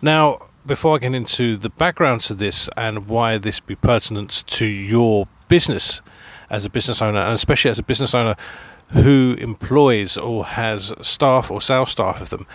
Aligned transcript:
Now, 0.00 0.46
before 0.64 0.94
I 0.94 1.00
get 1.00 1.14
into 1.14 1.58
the 1.58 1.68
background 1.68 2.22
to 2.22 2.34
this 2.34 2.70
and 2.78 3.08
why 3.08 3.36
this 3.36 3.60
be 3.60 3.74
pertinent 3.74 4.44
to 4.46 4.64
your 4.64 5.28
business 5.48 6.00
as 6.48 6.64
a 6.64 6.70
business 6.70 7.02
owner, 7.02 7.20
and 7.20 7.34
especially 7.34 7.70
as 7.70 7.78
a 7.78 7.82
business 7.82 8.14
owner 8.14 8.36
who 8.92 9.36
employs 9.38 10.16
or 10.16 10.46
has 10.46 10.94
staff 11.02 11.50
or 11.50 11.60
sales 11.60 11.90
staff 11.90 12.22
of 12.22 12.30
them, 12.30 12.46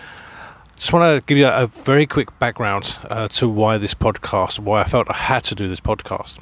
just 0.74 0.92
want 0.92 1.04
to 1.04 1.24
give 1.28 1.38
you 1.38 1.46
a, 1.46 1.68
very 1.68 2.06
quick 2.06 2.36
background 2.40 2.98
uh, 3.04 3.28
to 3.28 3.48
why 3.48 3.78
this 3.78 3.94
podcast, 3.94 4.58
why 4.58 4.80
I 4.80 4.84
felt 4.88 5.08
I 5.08 5.16
had 5.16 5.44
to 5.44 5.54
do 5.54 5.68
this 5.68 5.78
podcast. 5.78 6.40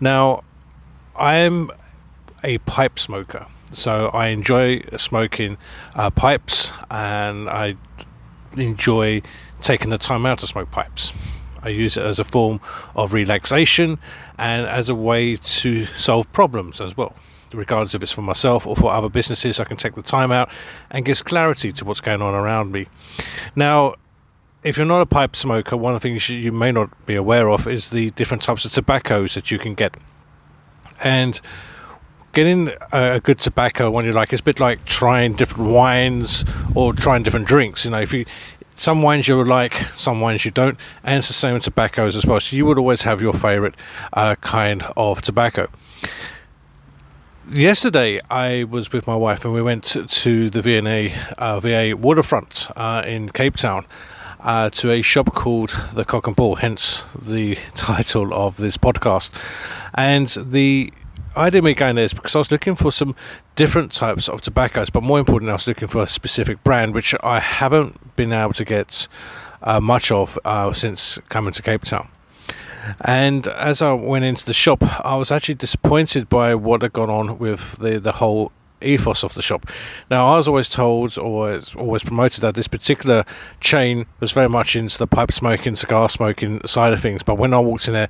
Now, 0.00 0.44
I'm 1.16 1.70
a 2.42 2.58
pipe 2.58 2.98
smoker, 2.98 3.46
so 3.70 4.08
I 4.08 4.28
enjoy 4.28 4.80
smoking 4.96 5.56
uh, 5.94 6.10
pipes 6.10 6.72
and 6.90 7.48
I 7.48 7.76
enjoy 8.56 9.22
taking 9.60 9.90
the 9.90 9.98
time 9.98 10.26
out 10.26 10.40
to 10.40 10.46
smoke 10.46 10.70
pipes. 10.70 11.12
I 11.62 11.68
use 11.70 11.96
it 11.96 12.04
as 12.04 12.18
a 12.18 12.24
form 12.24 12.60
of 12.94 13.12
relaxation 13.12 13.98
and 14.36 14.66
as 14.66 14.88
a 14.88 14.94
way 14.94 15.36
to 15.36 15.86
solve 15.86 16.30
problems 16.32 16.80
as 16.80 16.96
well. 16.96 17.14
Regardless 17.52 17.94
if 17.94 18.02
it's 18.02 18.12
for 18.12 18.22
myself 18.22 18.66
or 18.66 18.74
for 18.74 18.92
other 18.92 19.08
businesses, 19.08 19.60
I 19.60 19.64
can 19.64 19.76
take 19.76 19.94
the 19.94 20.02
time 20.02 20.32
out 20.32 20.50
and 20.90 21.04
gives 21.04 21.22
clarity 21.22 21.70
to 21.72 21.84
what's 21.84 22.00
going 22.00 22.20
on 22.20 22.34
around 22.34 22.72
me. 22.72 22.88
Now, 23.54 23.94
if 24.64 24.76
you're 24.76 24.86
not 24.86 25.02
a 25.02 25.06
pipe 25.06 25.36
smoker, 25.36 25.76
one 25.76 25.94
of 25.94 26.02
the 26.02 26.08
things 26.08 26.28
you 26.28 26.50
may 26.50 26.72
not 26.72 27.06
be 27.06 27.14
aware 27.14 27.48
of 27.48 27.68
is 27.68 27.90
the 27.90 28.10
different 28.10 28.42
types 28.42 28.64
of 28.64 28.72
tobaccos 28.72 29.34
that 29.34 29.50
you 29.50 29.58
can 29.58 29.74
get 29.74 29.94
and 31.04 31.40
getting 32.32 32.72
a, 32.90 33.20
good 33.20 33.38
tobacco 33.38 33.88
when 33.92 34.04
you 34.04 34.12
like 34.12 34.32
it's 34.32 34.40
a 34.40 34.44
bit 34.44 34.58
like 34.58 34.84
trying 34.84 35.34
different 35.34 35.70
wines 35.70 36.44
or 36.74 36.92
trying 36.92 37.22
different 37.22 37.46
drinks 37.46 37.84
you 37.84 37.92
know 37.92 38.00
if 38.00 38.12
you 38.12 38.24
some 38.76 39.02
wines 39.02 39.28
you 39.28 39.42
like 39.44 39.74
some 39.94 40.20
wines 40.20 40.44
you 40.44 40.50
don't 40.50 40.76
and 41.02 41.18
it's 41.18 41.28
the 41.28 41.34
same 41.34 41.54
with 41.54 41.62
tobaccos 41.62 42.16
as 42.16 42.26
well. 42.26 42.40
So 42.40 42.56
you 42.56 42.66
would 42.66 42.78
always 42.78 43.02
have 43.02 43.20
your 43.20 43.32
favorite 43.32 43.74
uh, 44.12 44.34
kind 44.36 44.82
of 44.96 45.22
tobacco. 45.22 45.68
Yesterday 47.52 48.20
I 48.30 48.64
was 48.64 48.90
with 48.90 49.06
my 49.06 49.14
wife 49.14 49.44
and 49.44 49.54
we 49.54 49.62
went 49.62 49.84
to 49.84 50.50
the 50.50 50.62
V&A 50.62 51.14
uh, 51.38 51.60
VA 51.60 51.96
waterfront 51.96 52.68
uh, 52.76 53.02
in 53.06 53.28
Cape 53.28 53.56
Town 53.56 53.84
uh, 54.44 54.70
to 54.70 54.90
a 54.90 55.02
shop 55.02 55.34
called 55.34 55.70
the 55.94 56.04
Cock 56.04 56.26
and 56.26 56.36
Bull, 56.36 56.56
hence 56.56 57.02
the 57.20 57.58
title 57.74 58.32
of 58.32 58.58
this 58.58 58.76
podcast. 58.76 59.32
And 59.94 60.28
the 60.28 60.92
idea 61.36 61.62
me 61.62 61.74
going 61.74 61.96
there 61.96 62.04
is 62.04 62.14
because 62.14 62.36
I 62.36 62.38
was 62.38 62.52
looking 62.52 62.76
for 62.76 62.92
some 62.92 63.16
different 63.56 63.90
types 63.90 64.28
of 64.28 64.42
tobaccos, 64.42 64.90
but 64.90 65.02
more 65.02 65.18
importantly, 65.18 65.50
I 65.50 65.54
was 65.54 65.66
looking 65.66 65.88
for 65.88 66.02
a 66.02 66.06
specific 66.06 66.62
brand 66.62 66.94
which 66.94 67.14
I 67.22 67.40
haven't 67.40 68.14
been 68.16 68.32
able 68.32 68.52
to 68.52 68.64
get 68.64 69.08
uh, 69.62 69.80
much 69.80 70.12
of 70.12 70.38
uh, 70.44 70.72
since 70.72 71.18
coming 71.30 71.52
to 71.54 71.62
Cape 71.62 71.82
Town. 71.82 72.08
And 73.00 73.46
as 73.46 73.80
I 73.80 73.94
went 73.94 74.26
into 74.26 74.44
the 74.44 74.52
shop, 74.52 74.82
I 75.04 75.16
was 75.16 75.32
actually 75.32 75.54
disappointed 75.54 76.28
by 76.28 76.54
what 76.54 76.82
had 76.82 76.92
gone 76.92 77.08
on 77.08 77.38
with 77.38 77.78
the, 77.78 77.98
the 77.98 78.12
whole 78.12 78.52
ethos 78.86 79.22
of 79.24 79.34
the 79.34 79.42
shop. 79.42 79.66
Now, 80.10 80.32
I 80.32 80.36
was 80.36 80.48
always 80.48 80.68
told, 80.68 81.18
or 81.18 81.52
it's 81.52 81.74
always 81.74 82.02
promoted, 82.02 82.42
that 82.42 82.54
this 82.54 82.68
particular 82.68 83.24
chain 83.60 84.06
was 84.20 84.32
very 84.32 84.48
much 84.48 84.76
into 84.76 84.98
the 84.98 85.06
pipe 85.06 85.32
smoking, 85.32 85.76
cigar 85.76 86.08
smoking 86.08 86.60
side 86.66 86.92
of 86.92 87.00
things. 87.00 87.22
But 87.22 87.38
when 87.38 87.54
I 87.54 87.58
walked 87.58 87.88
in 87.88 87.94
there, 87.94 88.08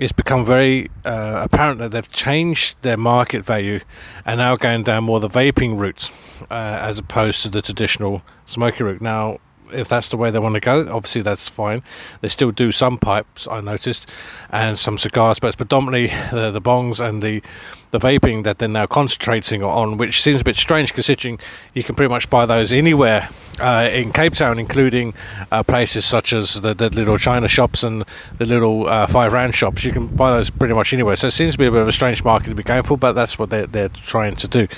it's 0.00 0.12
become 0.12 0.44
very 0.44 0.90
uh, 1.04 1.40
apparent 1.44 1.80
that 1.80 1.90
they've 1.90 2.10
changed 2.10 2.80
their 2.82 2.96
market 2.96 3.44
value 3.44 3.80
and 4.24 4.38
now 4.38 4.54
going 4.54 4.84
down 4.84 5.04
more 5.04 5.18
the 5.18 5.28
vaping 5.28 5.78
route 5.78 6.10
uh, 6.50 6.78
as 6.80 6.98
opposed 6.98 7.42
to 7.42 7.48
the 7.48 7.60
traditional 7.60 8.22
smoking 8.46 8.86
route. 8.86 9.02
Now, 9.02 9.40
if 9.72 9.88
that's 9.88 10.08
the 10.08 10.16
way 10.16 10.30
they 10.30 10.38
want 10.38 10.54
to 10.54 10.60
go, 10.60 10.80
obviously 10.92 11.22
that's 11.22 11.48
fine. 11.48 11.82
They 12.20 12.28
still 12.28 12.50
do 12.50 12.72
some 12.72 12.98
pipes, 12.98 13.46
I 13.50 13.60
noticed, 13.60 14.08
and 14.50 14.78
some 14.78 14.98
cigars, 14.98 15.38
but 15.38 15.48
it's 15.48 15.56
predominantly 15.56 16.08
the, 16.30 16.50
the 16.50 16.60
bongs 16.60 17.04
and 17.04 17.22
the 17.22 17.42
the 17.90 17.98
vaping 17.98 18.44
that 18.44 18.58
they're 18.58 18.68
now 18.68 18.86
concentrating 18.86 19.62
on, 19.62 19.96
which 19.96 20.22
seems 20.22 20.40
a 20.40 20.44
bit 20.44 20.56
strange 20.56 20.92
considering 20.92 21.38
you 21.74 21.82
can 21.82 21.94
pretty 21.94 22.10
much 22.10 22.28
buy 22.28 22.44
those 22.44 22.72
anywhere 22.72 23.28
uh, 23.60 23.88
in 23.92 24.12
Cape 24.12 24.34
Town, 24.34 24.58
including 24.58 25.14
uh, 25.50 25.62
places 25.62 26.04
such 26.04 26.32
as 26.32 26.60
the, 26.60 26.74
the, 26.74 26.90
little 26.90 27.16
China 27.16 27.48
shops 27.48 27.82
and 27.82 28.04
the 28.36 28.44
little 28.44 28.86
uh, 28.86 29.06
five 29.06 29.32
rand 29.32 29.54
shops. 29.54 29.84
You 29.84 29.92
can 29.92 30.06
buy 30.06 30.30
those 30.30 30.50
pretty 30.50 30.74
much 30.74 30.92
anywhere. 30.92 31.16
So 31.16 31.28
it 31.28 31.32
seems 31.32 31.54
to 31.54 31.58
be 31.58 31.66
a 31.66 31.70
bit 31.70 31.80
of 31.80 31.88
a 31.88 31.92
strange 31.92 32.22
market 32.22 32.50
to 32.50 32.54
be 32.54 32.62
going 32.62 32.82
for, 32.82 32.98
but 32.98 33.12
that's 33.12 33.38
what 33.38 33.50
they're, 33.50 33.66
they're 33.66 33.88
trying 33.88 34.36
to 34.36 34.48
do. 34.48 34.68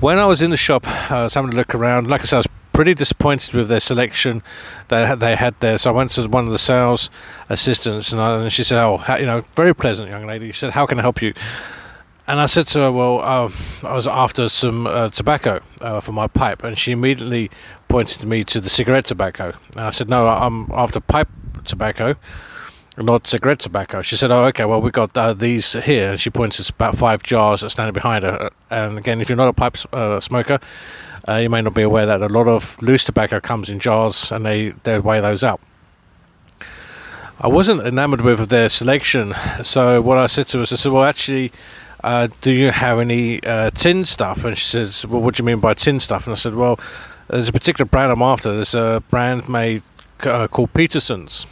When 0.00 0.18
I 0.18 0.24
was 0.24 0.40
in 0.40 0.50
the 0.50 0.56
shop, 0.56 0.86
I 1.10 1.24
was 1.24 1.34
having 1.34 1.52
a 1.52 1.56
look 1.56 1.74
around. 1.74 2.08
Like 2.08 2.22
I 2.22 2.24
said, 2.24 2.36
I 2.36 2.38
was 2.38 2.46
pretty 2.80 2.94
disappointed 2.94 3.52
with 3.52 3.68
their 3.68 3.78
selection 3.78 4.42
that 4.88 5.20
they 5.20 5.36
had 5.36 5.54
there. 5.60 5.76
So 5.76 5.90
I 5.90 5.94
went 5.94 6.12
to 6.12 6.26
one 6.26 6.46
of 6.46 6.50
the 6.50 6.58
sales 6.58 7.10
assistants, 7.50 8.10
and, 8.10 8.18
I, 8.18 8.40
and 8.40 8.50
she 8.50 8.64
said, 8.64 8.82
"Oh, 8.82 9.04
you 9.18 9.26
know, 9.26 9.42
very 9.54 9.74
pleasant 9.74 10.08
young 10.08 10.26
lady." 10.26 10.50
She 10.50 10.60
said, 10.60 10.70
"How 10.70 10.86
can 10.86 10.98
I 10.98 11.02
help 11.02 11.20
you?" 11.20 11.34
And 12.26 12.40
I 12.40 12.46
said 12.46 12.68
to 12.68 12.78
her, 12.78 12.90
"Well, 12.90 13.20
uh, 13.20 13.50
I 13.86 13.92
was 13.92 14.06
after 14.06 14.48
some 14.48 14.86
uh, 14.86 15.10
tobacco 15.10 15.60
uh, 15.82 16.00
for 16.00 16.12
my 16.12 16.26
pipe," 16.26 16.64
and 16.64 16.78
she 16.78 16.92
immediately 16.92 17.50
pointed 17.88 18.24
me 18.24 18.44
to 18.44 18.62
the 18.62 18.70
cigarette 18.70 19.04
tobacco. 19.04 19.52
And 19.76 19.84
I 19.84 19.90
said, 19.90 20.08
"No, 20.08 20.26
I'm 20.28 20.70
after 20.72 21.00
pipe 21.00 21.28
tobacco." 21.66 22.16
Not 22.96 23.26
cigarette 23.26 23.60
tobacco. 23.60 24.02
She 24.02 24.16
said, 24.16 24.30
"Oh, 24.30 24.44
okay. 24.46 24.64
Well, 24.64 24.80
we 24.80 24.90
got 24.90 25.16
uh, 25.16 25.32
these 25.32 25.72
here." 25.72 26.10
And 26.10 26.20
she 26.20 26.28
points 26.28 26.56
to 26.64 26.72
about 26.72 26.98
five 26.98 27.22
jars 27.22 27.60
that 27.60 27.70
standing 27.70 27.94
behind 27.94 28.24
her. 28.24 28.50
And 28.68 28.98
again, 28.98 29.20
if 29.20 29.28
you're 29.28 29.36
not 29.36 29.48
a 29.48 29.52
pipe 29.52 29.76
uh, 29.92 30.20
smoker, 30.20 30.58
uh, 31.28 31.36
you 31.36 31.48
may 31.48 31.60
not 31.62 31.74
be 31.74 31.82
aware 31.82 32.06
that 32.06 32.22
a 32.22 32.28
lot 32.28 32.48
of 32.48 32.80
loose 32.82 33.04
tobacco 33.04 33.40
comes 33.40 33.68
in 33.68 33.78
jars 33.78 34.32
and 34.32 34.44
they, 34.44 34.70
they 34.84 34.98
weigh 34.98 35.20
those 35.20 35.44
out. 35.44 35.60
I 37.40 37.48
wasn't 37.48 37.82
enamored 37.82 38.20
with 38.20 38.48
their 38.48 38.68
selection, 38.68 39.34
so 39.62 40.02
what 40.02 40.18
I 40.18 40.26
said 40.26 40.46
to 40.48 40.58
her 40.58 40.62
I 40.62 40.64
said, 40.66 40.92
Well, 40.92 41.04
actually, 41.04 41.52
uh, 42.04 42.28
do 42.42 42.50
you 42.50 42.70
have 42.70 42.98
any 42.98 43.42
uh, 43.44 43.70
tin 43.70 44.04
stuff? 44.04 44.44
And 44.44 44.58
she 44.58 44.64
says, 44.64 45.06
Well, 45.06 45.22
what 45.22 45.36
do 45.36 45.42
you 45.42 45.46
mean 45.46 45.60
by 45.60 45.74
tin 45.74 46.00
stuff? 46.00 46.26
And 46.26 46.32
I 46.32 46.36
said, 46.36 46.54
Well, 46.54 46.78
there's 47.28 47.48
a 47.48 47.52
particular 47.52 47.88
brand 47.88 48.12
I'm 48.12 48.20
after. 48.20 48.52
There's 48.52 48.74
a 48.74 49.02
brand 49.08 49.48
made 49.48 49.82
uh, 50.22 50.48
called 50.48 50.74
Peterson's. 50.74 51.46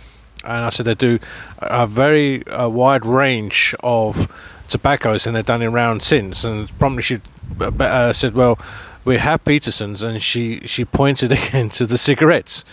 And 0.44 0.64
I 0.64 0.70
said, 0.70 0.86
They 0.86 0.94
do 0.94 1.18
a 1.58 1.86
very 1.86 2.46
uh, 2.46 2.68
wide 2.68 3.04
range 3.04 3.74
of 3.80 4.30
tobaccos 4.68 5.26
and 5.26 5.34
they've 5.36 5.44
done 5.44 5.62
in 5.62 5.72
round 5.72 6.02
tins. 6.02 6.44
And 6.44 6.76
promptly 6.78 7.02
she 7.02 7.20
uh, 7.60 8.12
said, 8.12 8.34
Well, 8.34 8.58
we 9.04 9.16
have 9.16 9.44
Peterson's, 9.44 10.02
and 10.02 10.22
she 10.22 10.60
she 10.66 10.84
pointed 10.84 11.32
again 11.38 11.70
to 11.70 11.86
the 11.86 11.98
cigarettes. 11.98 12.64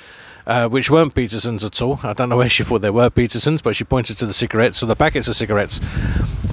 Uh, 0.48 0.68
which 0.68 0.92
weren't 0.92 1.16
Peterson's 1.16 1.64
at 1.64 1.82
all. 1.82 2.00
I 2.04 2.14
don't 2.14 2.30
know 2.30 2.38
where 2.38 2.48
she 2.48 2.64
thought 2.64 2.84
they 2.84 2.92
were 2.92 3.10
Peterson's, 3.10 3.64
but 3.64 3.76
she 3.76 3.84
pointed 3.84 4.16
to 4.20 4.28
the 4.28 4.34
cigarettes, 4.34 4.78
so 4.78 4.86
the 4.86 4.96
packets 4.96 5.28
of 5.28 5.36
cigarettes. 5.36 5.82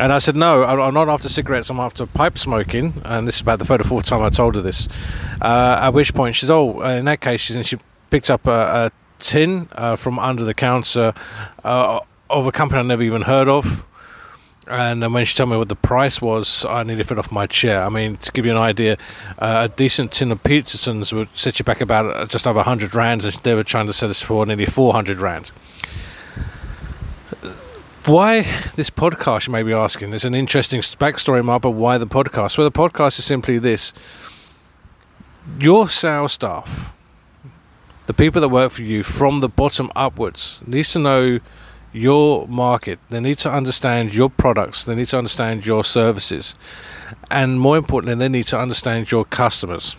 And 0.00 0.14
I 0.14 0.18
said, 0.18 0.34
No, 0.34 0.64
I'm 0.64 0.94
not 0.94 1.10
after 1.10 1.28
cigarettes, 1.28 1.68
I'm 1.68 1.78
after 1.78 2.06
pipe 2.06 2.38
smoking. 2.38 2.94
And 3.04 3.28
this 3.28 3.34
is 3.34 3.40
about 3.42 3.58
the 3.58 3.66
third 3.66 3.82
or 3.82 3.84
fourth 3.84 4.06
time 4.06 4.22
I 4.22 4.30
told 4.30 4.54
her 4.54 4.62
this. 4.62 4.88
Uh, 5.42 5.78
at 5.82 5.90
which 5.90 6.14
point 6.14 6.36
she 6.36 6.46
said, 6.46 6.54
Oh, 6.54 6.80
in 6.80 7.04
that 7.04 7.20
case, 7.20 7.42
she, 7.42 7.62
she 7.62 7.76
picked 8.08 8.30
up 8.30 8.46
a, 8.46 8.86
a 8.86 8.90
tin 9.22 9.68
uh, 9.72 9.96
from 9.96 10.18
under 10.18 10.44
the 10.44 10.52
counter 10.54 11.14
uh, 11.64 12.00
of 12.28 12.46
a 12.46 12.52
company 12.52 12.80
I 12.80 12.82
never 12.82 13.02
even 13.02 13.22
heard 13.22 13.48
of. 13.48 13.84
And 14.66 15.02
then 15.02 15.12
when 15.12 15.24
she 15.24 15.36
told 15.36 15.50
me 15.50 15.56
what 15.56 15.68
the 15.68 15.76
price 15.76 16.22
was, 16.22 16.64
I 16.64 16.84
nearly 16.84 17.02
fell 17.02 17.18
off 17.18 17.32
my 17.32 17.46
chair. 17.46 17.82
I 17.82 17.88
mean, 17.88 18.16
to 18.18 18.30
give 18.30 18.46
you 18.46 18.52
an 18.52 18.58
idea, 18.58 18.96
uh, 19.38 19.68
a 19.70 19.74
decent 19.74 20.12
tin 20.12 20.30
of 20.30 20.42
Peterson's 20.42 21.12
would 21.12 21.34
set 21.36 21.58
you 21.58 21.64
back 21.64 21.80
about 21.80 22.06
uh, 22.06 22.26
just 22.26 22.46
over 22.46 22.58
100 22.58 22.94
rand, 22.94 23.24
and 23.24 23.34
they 23.42 23.54
were 23.54 23.64
trying 23.64 23.86
to 23.86 23.92
sell 23.92 24.08
us 24.08 24.20
for 24.20 24.46
nearly 24.46 24.66
400 24.66 25.18
rand. 25.18 25.50
Why 28.06 28.42
this 28.74 28.90
podcast, 28.90 29.46
you 29.46 29.52
may 29.52 29.62
be 29.62 29.72
asking? 29.72 30.10
There's 30.10 30.24
an 30.24 30.34
interesting 30.34 30.80
backstory, 30.80 31.44
Mark, 31.44 31.62
but 31.62 31.70
why 31.70 31.98
the 31.98 32.06
podcast? 32.06 32.58
Well, 32.58 32.68
the 32.68 32.76
podcast 32.76 33.18
is 33.18 33.24
simply 33.24 33.58
this 33.58 33.92
your 35.60 35.88
sales 35.88 36.32
staff, 36.32 36.92
the 38.12 38.24
people 38.24 38.42
that 38.42 38.48
work 38.48 38.72
for 38.72 38.82
you 38.82 39.02
from 39.02 39.40
the 39.40 39.48
bottom 39.48 39.90
upwards, 39.96 40.60
needs 40.66 40.92
to 40.92 40.98
know 40.98 41.40
your 41.94 42.46
market. 42.46 42.98
They 43.08 43.20
need 43.20 43.38
to 43.38 43.50
understand 43.50 44.14
your 44.14 44.28
products. 44.28 44.84
They 44.84 44.94
need 44.94 45.06
to 45.06 45.18
understand 45.18 45.64
your 45.64 45.82
services. 45.82 46.54
And 47.30 47.58
more 47.58 47.78
importantly, 47.78 48.14
they 48.16 48.28
need 48.28 48.46
to 48.48 48.58
understand 48.58 49.10
your 49.10 49.24
customers. 49.24 49.96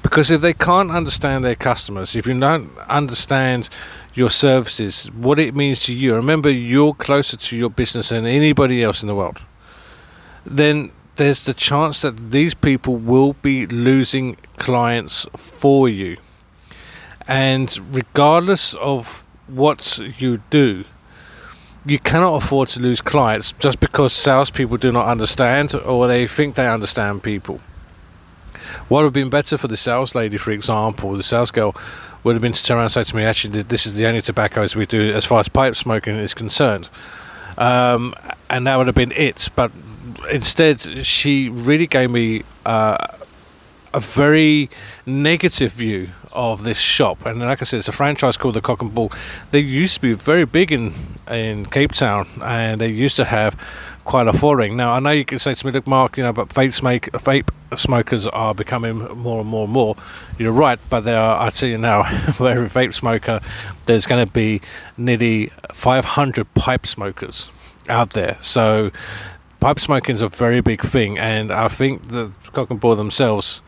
Because 0.00 0.30
if 0.30 0.40
they 0.40 0.52
can't 0.52 0.92
understand 0.92 1.44
their 1.44 1.56
customers, 1.56 2.14
if 2.14 2.26
you 2.28 2.38
don't 2.38 2.70
understand 2.88 3.68
your 4.14 4.30
services, 4.30 5.10
what 5.12 5.40
it 5.40 5.56
means 5.56 5.82
to 5.86 5.94
you, 5.94 6.14
remember 6.14 6.50
you're 6.50 6.94
closer 6.94 7.36
to 7.36 7.56
your 7.56 7.70
business 7.70 8.10
than 8.10 8.26
anybody 8.26 8.82
else 8.84 9.02
in 9.02 9.08
the 9.08 9.14
world, 9.16 9.42
then 10.46 10.92
there's 11.16 11.44
the 11.44 11.54
chance 11.54 12.02
that 12.02 12.30
these 12.30 12.54
people 12.54 12.94
will 12.94 13.32
be 13.42 13.66
losing 13.66 14.36
clients 14.56 15.26
for 15.36 15.88
you. 15.88 16.16
And 17.28 17.94
regardless 17.94 18.72
of 18.74 19.22
what 19.46 19.98
you 20.18 20.42
do, 20.48 20.84
you 21.84 21.98
cannot 21.98 22.42
afford 22.42 22.68
to 22.68 22.80
lose 22.80 23.00
clients 23.00 23.52
just 23.58 23.80
because 23.80 24.12
salespeople 24.12 24.78
do 24.78 24.90
not 24.90 25.06
understand 25.06 25.74
or 25.74 26.08
they 26.08 26.26
think 26.26 26.54
they 26.54 26.68
understand 26.68 27.22
people. 27.22 27.60
What 28.88 28.98
would 28.98 29.04
have 29.04 29.12
been 29.12 29.30
better 29.30 29.56
for 29.56 29.68
the 29.68 29.76
sales 29.76 30.14
lady, 30.14 30.38
for 30.38 30.50
example, 30.50 31.14
the 31.16 31.22
sales 31.22 31.50
girl, 31.50 31.76
would 32.24 32.34
have 32.34 32.42
been 32.42 32.52
to 32.52 32.62
turn 32.62 32.76
around 32.76 32.84
and 32.84 32.92
say 32.92 33.04
to 33.04 33.16
me, 33.16 33.24
actually, 33.24 33.62
this 33.62 33.86
is 33.86 33.94
the 33.94 34.06
only 34.06 34.20
tobaccos 34.20 34.74
we 34.74 34.86
do 34.86 35.12
as 35.12 35.24
far 35.24 35.40
as 35.40 35.48
pipe 35.48 35.76
smoking 35.76 36.16
is 36.16 36.34
concerned. 36.34 36.88
Um, 37.56 38.14
and 38.50 38.66
that 38.66 38.76
would 38.76 38.86
have 38.86 38.96
been 38.96 39.12
it. 39.12 39.48
But 39.54 39.70
instead, 40.30 40.80
she 41.06 41.48
really 41.48 41.86
gave 41.86 42.10
me 42.10 42.42
uh, 42.66 42.98
a 43.94 44.00
very 44.00 44.70
negative 45.06 45.72
view 45.72 46.10
of 46.32 46.64
this 46.64 46.78
shop. 46.78 47.24
And 47.26 47.40
like 47.40 47.62
I 47.62 47.64
said, 47.64 47.78
it's 47.78 47.88
a 47.88 47.92
franchise 47.92 48.36
called 48.36 48.54
the 48.54 48.60
Cock 48.60 48.82
and 48.82 48.94
Bull. 48.94 49.12
They 49.50 49.60
used 49.60 49.94
to 49.96 50.00
be 50.00 50.12
very 50.14 50.44
big 50.44 50.72
in 50.72 50.92
in 51.30 51.66
Cape 51.66 51.92
Town, 51.92 52.26
and 52.42 52.80
they 52.80 52.88
used 52.88 53.16
to 53.16 53.24
have 53.24 53.56
quite 54.08 54.26
a 54.26 54.32
following. 54.32 54.74
Now, 54.74 54.92
I 54.94 55.00
know 55.00 55.10
you 55.10 55.26
can 55.26 55.38
say 55.38 55.52
to 55.52 55.66
me, 55.66 55.70
look, 55.70 55.86
Mark, 55.86 56.16
you 56.16 56.22
know, 56.22 56.32
but 56.32 56.48
vape, 56.48 56.72
smoke, 56.72 57.02
vape 57.12 57.50
smokers 57.76 58.26
are 58.26 58.54
becoming 58.54 59.00
more 59.18 59.40
and 59.40 59.48
more 59.48 59.64
and 59.64 59.72
more. 59.72 59.96
You're 60.38 60.52
right, 60.52 60.78
but 60.88 61.00
there 61.00 61.20
are, 61.20 61.46
I 61.46 61.50
tell 61.50 61.68
you 61.68 61.76
now, 61.76 62.04
for 62.32 62.48
every 62.48 62.68
vape 62.68 62.94
smoker, 62.94 63.40
there's 63.84 64.06
going 64.06 64.26
to 64.26 64.32
be 64.32 64.62
nearly 64.96 65.48
500 65.70 66.54
pipe 66.54 66.86
smokers 66.86 67.50
out 67.90 68.10
there. 68.10 68.38
So, 68.40 68.90
pipe 69.60 69.78
smoking 69.78 70.14
is 70.14 70.22
a 70.22 70.30
very 70.30 70.62
big 70.62 70.80
thing, 70.80 71.18
and 71.18 71.52
I 71.52 71.68
think 71.68 72.08
the 72.08 72.32
Cock 72.52 72.70
and 72.70 72.80
Bull 72.80 72.96
themselves 72.96 73.60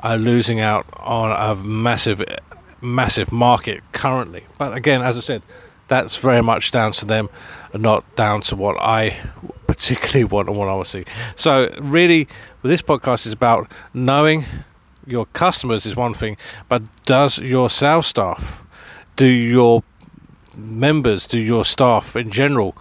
are 0.00 0.16
losing 0.16 0.60
out 0.60 0.86
on 0.94 1.30
a 1.32 1.54
massive, 1.56 2.22
massive 2.80 3.32
market 3.32 3.82
currently. 3.92 4.44
But 4.58 4.76
again, 4.76 5.02
as 5.02 5.16
I 5.16 5.20
said, 5.20 5.42
that's 5.88 6.16
very 6.16 6.42
much 6.42 6.70
down 6.70 6.92
to 6.92 7.04
them, 7.04 7.28
and 7.72 7.82
not 7.82 8.16
down 8.16 8.40
to 8.42 8.56
what 8.56 8.76
I 8.80 9.16
particularly 9.66 10.24
want 10.32 10.48
and 10.48 10.56
what 10.56 10.68
I 10.68 10.74
want 10.74 10.86
to 10.86 10.90
see. 10.90 11.04
So, 11.36 11.72
really, 11.80 12.28
this 12.62 12.82
podcast 12.82 13.26
is 13.26 13.32
about 13.32 13.70
knowing 13.94 14.44
your 15.06 15.26
customers 15.26 15.86
is 15.86 15.94
one 15.94 16.14
thing, 16.14 16.36
but 16.68 16.82
does 17.04 17.38
your 17.38 17.70
sales 17.70 18.06
staff, 18.06 18.64
do 19.14 19.26
your 19.26 19.84
members, 20.56 21.26
do 21.26 21.38
your 21.38 21.64
staff 21.64 22.16
in 22.16 22.30
general 22.30 22.76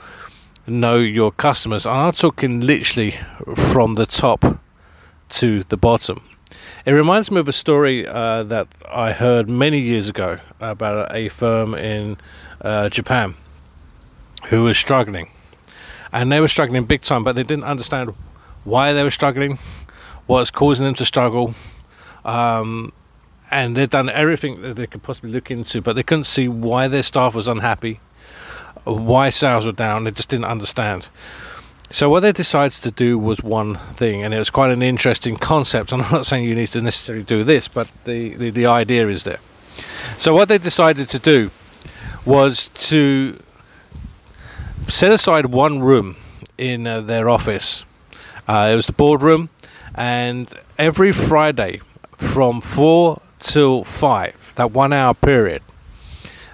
know 0.65 0.97
your 0.97 1.31
customers? 1.31 1.85
And 1.85 1.95
I'm 1.95 2.13
talking 2.13 2.61
literally 2.61 3.19
from 3.55 3.93
the 3.93 4.07
top 4.07 4.59
to 5.29 5.63
the 5.63 5.77
bottom. 5.77 6.21
It 6.85 6.91
reminds 6.91 7.31
me 7.31 7.39
of 7.39 7.47
a 7.47 7.53
story 7.53 8.05
uh, 8.05 8.43
that 8.43 8.67
I 8.89 9.11
heard 9.11 9.49
many 9.49 9.79
years 9.79 10.09
ago 10.09 10.39
about 10.59 11.13
a 11.13 11.29
firm 11.29 11.73
in 11.73 12.17
uh, 12.61 12.89
Japan 12.89 13.35
who 14.49 14.63
was 14.63 14.77
struggling. 14.77 15.29
And 16.13 16.31
they 16.31 16.39
were 16.39 16.47
struggling 16.47 16.85
big 16.85 17.01
time, 17.01 17.23
but 17.23 17.35
they 17.35 17.43
didn't 17.43 17.63
understand 17.63 18.13
why 18.63 18.93
they 18.93 19.03
were 19.03 19.11
struggling, 19.11 19.57
what 20.27 20.39
was 20.39 20.51
causing 20.51 20.85
them 20.85 20.93
to 20.95 21.05
struggle. 21.05 21.55
Um, 22.23 22.93
and 23.51 23.75
they'd 23.75 23.89
done 23.89 24.09
everything 24.09 24.61
that 24.61 24.75
they 24.75 24.87
could 24.87 25.03
possibly 25.03 25.31
look 25.31 25.51
into, 25.51 25.81
but 25.81 25.95
they 25.95 26.03
couldn't 26.03 26.23
see 26.25 26.47
why 26.47 26.87
their 26.87 27.03
staff 27.03 27.35
was 27.35 27.47
unhappy, 27.47 27.99
why 28.83 29.29
sales 29.29 29.65
were 29.65 29.71
down. 29.71 30.03
They 30.03 30.11
just 30.11 30.29
didn't 30.29 30.45
understand. 30.45 31.09
So 31.89 32.09
what 32.09 32.21
they 32.21 32.31
decided 32.31 32.81
to 32.83 32.91
do 32.91 33.17
was 33.17 33.43
one 33.43 33.75
thing, 33.75 34.23
and 34.23 34.33
it 34.33 34.39
was 34.39 34.49
quite 34.49 34.71
an 34.71 34.81
interesting 34.81 35.37
concept. 35.37 35.93
I'm 35.93 35.99
not 35.99 36.25
saying 36.25 36.45
you 36.45 36.55
need 36.55 36.67
to 36.69 36.81
necessarily 36.81 37.23
do 37.23 37.43
this, 37.43 37.67
but 37.67 37.91
the, 38.05 38.35
the, 38.35 38.49
the 38.49 38.65
idea 38.65 39.07
is 39.07 39.23
there. 39.23 39.39
So 40.17 40.33
what 40.33 40.49
they 40.49 40.57
decided 40.57 41.09
to 41.09 41.19
do 41.19 41.51
was 42.25 42.69
to 42.89 43.37
set 44.87 45.11
aside 45.11 45.47
one 45.47 45.79
room 45.79 46.15
in 46.57 46.87
uh, 46.87 47.01
their 47.01 47.29
office. 47.29 47.85
Uh, 48.47 48.69
it 48.71 48.75
was 48.75 48.87
the 48.87 48.93
boardroom, 48.93 49.49
and 49.93 50.53
every 50.77 51.11
Friday 51.11 51.81
from 52.17 52.61
four 52.61 53.21
till 53.39 53.83
five, 53.83 54.53
that 54.55 54.71
one 54.71 54.91
hour 54.91 55.13
period, 55.13 55.61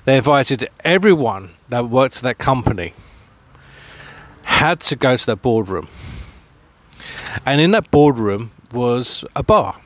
they 0.05 0.17
invited 0.17 0.69
everyone 0.83 1.51
that 1.69 1.87
worked 1.87 2.17
at 2.17 2.23
that 2.23 2.37
company 2.37 2.93
had 4.51 4.80
to 4.81 4.95
go 4.95 5.18
to 5.18 5.25
that 5.25 5.42
boardroom. 5.42 5.88
And 7.45 7.59
in 7.59 7.71
that 7.71 7.89
boardroom 7.89 8.51
was 8.71 9.25
a 9.36 9.44
bar. 9.44 9.81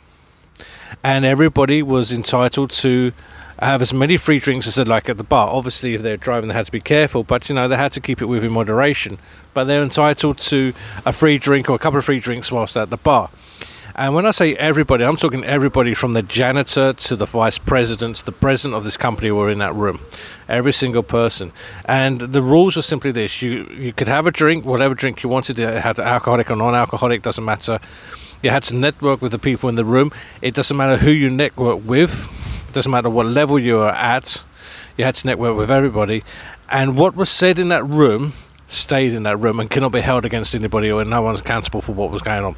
And 1.04 1.24
everybody 1.26 1.82
was 1.82 2.12
entitled 2.12 2.72
to 2.72 3.14
have 3.60 3.82
as 3.82 3.94
many 3.94 4.18
free 4.18 4.40
drinks 4.40 4.68
as 4.68 4.76
they 4.76 4.84
like 4.84 5.08
at 5.08 5.18
the 5.18 5.24
bar. 5.24 5.48
Obviously, 5.50 5.94
if 5.94 6.02
they're 6.02 6.18
driving, 6.18 6.50
they 6.50 6.56
had 6.56 6.66
to 6.66 6.72
be 6.72 6.82
careful, 6.82 7.24
but 7.24 7.48
you 7.48 7.56
know, 7.56 7.68
they 7.68 7.78
had 7.78 7.94
to 7.94 8.02
keep 8.02 8.22
it 8.22 8.26
within 8.26 8.52
moderation. 8.52 9.18
But 9.54 9.66
they're 9.66 9.84
entitled 9.84 10.40
to 10.40 10.74
a 11.06 11.14
free 11.14 11.38
drink 11.38 11.70
or 11.70 11.76
a 11.76 11.80
couple 11.80 12.00
of 12.00 12.06
free 12.06 12.20
drinks 12.20 12.52
whilst 12.52 12.76
at 12.76 12.90
the 12.90 12.98
bar. 12.98 13.30
And 13.98 14.14
when 14.14 14.26
I 14.26 14.32
say 14.32 14.56
everybody, 14.58 15.06
I'm 15.06 15.16
talking 15.16 15.46
everybody 15.46 15.94
from 15.94 16.12
the 16.12 16.22
janitor 16.22 16.92
to 16.92 17.16
the 17.16 17.26
vice 17.26 17.58
president 17.58 18.18
to 18.18 18.26
the 18.26 18.34
president 18.34 18.76
of 18.76 18.84
this 18.84 18.98
company 18.98 19.32
were 19.32 19.50
in 19.50 19.60
that 19.60 19.74
room. 19.74 20.02
Every 20.50 20.74
single 20.74 21.02
person. 21.02 21.54
And 21.86 22.20
the 22.20 22.42
rules 22.42 22.76
were 22.76 22.82
simply 22.82 23.14
this 23.14 23.42
you, 23.42 23.66
you 23.72 23.94
could 23.94 24.10
have 24.10 24.28
a 24.28 24.32
drink, 24.32 24.66
whatever 24.66 24.96
drink 24.96 25.24
you 25.24 25.30
wanted, 25.30 25.60
it 25.60 25.82
had 25.82 25.98
alcoholic 25.98 26.52
or 26.52 26.58
non 26.58 26.76
alcoholic, 26.76 27.22
doesn't 27.22 27.46
matter. 27.46 27.80
You 28.44 28.50
had 28.50 28.64
to 28.64 28.76
network 28.76 29.22
with 29.22 29.32
the 29.32 29.40
people 29.40 29.70
in 29.70 29.76
the 29.76 29.86
room. 29.86 30.12
It 30.42 30.54
doesn't 30.56 30.76
matter 30.76 30.98
who 30.98 31.12
you 31.12 31.30
network 31.30 31.80
with, 31.86 32.30
it 32.68 32.74
doesn't 32.74 32.92
matter 32.92 33.10
what 33.10 33.28
level 33.28 33.58
you 33.58 33.80
are 33.80 33.92
at. 33.92 34.44
You 34.98 35.06
had 35.06 35.16
to 35.16 35.28
network 35.28 35.56
with 35.56 35.72
everybody. 35.72 36.26
And 36.70 36.98
what 36.98 37.16
was 37.16 37.30
said 37.30 37.60
in 37.60 37.70
that 37.70 37.86
room 37.86 38.34
stayed 38.68 39.14
in 39.14 39.24
that 39.24 39.38
room 39.38 39.60
and 39.60 39.70
cannot 39.70 39.92
be 39.92 40.02
held 40.02 40.26
against 40.26 40.56
anybody 40.56 40.92
or 40.92 41.04
no 41.06 41.22
one's 41.22 41.40
accountable 41.40 41.82
for 41.82 41.92
what 41.92 42.12
was 42.12 42.22
going 42.22 42.44
on. 42.44 42.56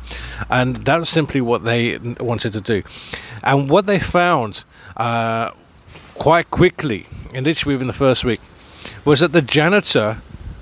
And 0.49 0.77
that's 0.77 1.09
simply 1.09 1.41
what 1.41 1.65
they 1.65 1.97
wanted 1.97 2.53
to 2.53 2.61
do. 2.61 2.83
And 3.43 3.69
what 3.69 3.85
they 3.85 3.99
found 3.99 4.63
uh, 4.95 5.51
quite 6.15 6.49
quickly, 6.49 7.07
and 7.33 7.45
literally 7.45 7.75
within 7.75 7.87
the 7.87 7.93
first 7.93 8.23
week, 8.23 8.39
was 9.03 9.19
that 9.19 9.33
the 9.33 9.41
janitor, 9.41 10.15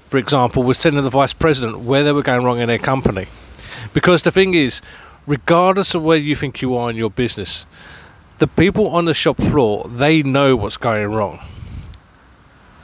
for 0.08 0.18
example, 0.18 0.64
was 0.64 0.80
telling 0.80 1.04
the 1.04 1.10
vice 1.10 1.34
president 1.34 1.80
where 1.80 2.04
they 2.04 2.12
were 2.12 2.24
going 2.24 2.44
wrong 2.44 2.60
in 2.60 2.68
their 2.68 2.80
company. 2.80 3.28
Because 3.94 4.24
the 4.24 4.32
thing 4.32 4.54
is, 4.54 4.82
regardless 5.28 5.94
of 5.94 6.04
where 6.04 6.18
you 6.18 6.36
think 6.36 6.62
you 6.62 6.76
are 6.76 6.90
in 6.90 6.96
your 6.96 7.10
business, 7.10 7.68
the 8.40 8.48
people 8.48 8.88
on 8.90 9.06
the 9.06 9.14
shop 9.14 9.38
floor, 9.38 9.88
they 9.88 10.22
know 10.24 10.56
what's 10.56 10.78
going 10.78 11.12
wrong 11.12 11.40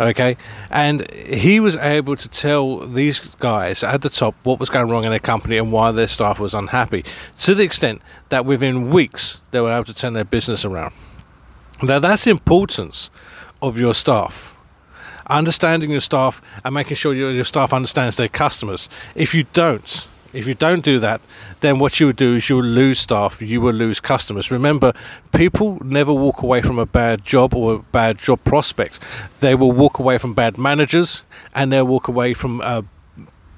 Okay, 0.01 0.35
and 0.71 1.07
he 1.11 1.59
was 1.59 1.75
able 1.77 2.15
to 2.15 2.27
tell 2.27 2.79
these 2.79 3.19
guys 3.35 3.83
at 3.83 4.01
the 4.01 4.09
top 4.09 4.33
what 4.41 4.59
was 4.59 4.67
going 4.67 4.89
wrong 4.89 5.03
in 5.03 5.11
their 5.11 5.19
company 5.19 5.57
and 5.59 5.71
why 5.71 5.91
their 5.91 6.07
staff 6.07 6.39
was 6.39 6.55
unhappy, 6.55 7.05
to 7.37 7.53
the 7.53 7.61
extent 7.61 8.01
that 8.29 8.43
within 8.43 8.89
weeks 8.89 9.41
they 9.51 9.61
were 9.61 9.71
able 9.71 9.83
to 9.83 9.93
turn 9.93 10.13
their 10.13 10.25
business 10.25 10.65
around. 10.65 10.91
Now, 11.83 11.99
that's 11.99 12.23
the 12.23 12.31
importance 12.31 13.11
of 13.61 13.77
your 13.77 13.93
staff. 13.93 14.55
Understanding 15.27 15.91
your 15.91 16.01
staff 16.01 16.41
and 16.65 16.73
making 16.73 16.97
sure 16.97 17.13
your, 17.13 17.31
your 17.31 17.45
staff 17.45 17.71
understands 17.71 18.15
their 18.15 18.27
customers. 18.27 18.89
If 19.13 19.35
you 19.35 19.45
don't, 19.53 20.07
if 20.33 20.47
you 20.47 20.53
don't 20.53 20.83
do 20.83 20.99
that, 20.99 21.21
then 21.59 21.79
what 21.79 21.99
you 21.99 22.07
will 22.07 22.13
do 22.13 22.35
is 22.35 22.49
you 22.49 22.57
will 22.57 22.63
lose 22.63 22.99
staff, 22.99 23.41
you 23.41 23.61
will 23.61 23.73
lose 23.73 23.99
customers. 23.99 24.51
Remember, 24.51 24.93
people 25.33 25.77
never 25.83 26.13
walk 26.13 26.41
away 26.41 26.61
from 26.61 26.79
a 26.79 26.85
bad 26.85 27.23
job 27.23 27.53
or 27.53 27.79
bad 27.91 28.17
job 28.17 28.43
prospect. 28.43 28.99
They 29.39 29.55
will 29.55 29.71
walk 29.71 29.99
away 29.99 30.17
from 30.17 30.33
bad 30.33 30.57
managers 30.57 31.23
and 31.53 31.71
they'll 31.71 31.87
walk 31.87 32.07
away 32.07 32.33
from 32.33 32.61
uh, 32.61 32.83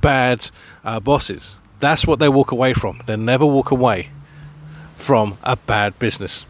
bad 0.02 0.50
uh, 0.84 1.00
bosses. 1.00 1.56
That's 1.80 2.08
what 2.08 2.20
they 2.20 2.30
walk 2.30 2.52
away 2.52 2.74
from. 2.74 3.02
They 3.06 3.18
never 3.18 3.46
walk 3.46 3.72
away 3.72 4.10
from 4.98 5.38
a 5.44 5.56
bad 5.56 5.98
business. 6.00 6.46